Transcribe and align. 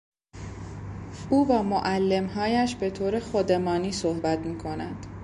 او 1.29 1.45
با 1.45 1.63
معلمهایش 1.63 2.75
به 2.75 2.89
طور 2.89 3.19
خودمانی 3.19 3.91
صحبت 3.91 4.39
میکند. 4.39 5.05